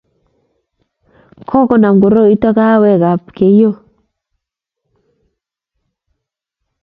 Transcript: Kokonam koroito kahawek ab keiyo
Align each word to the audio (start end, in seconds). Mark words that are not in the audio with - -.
Kokonam 1.49 1.95
koroito 2.01 2.49
kahawek 2.57 3.01
ab 3.11 3.23
keiyo 3.35 3.71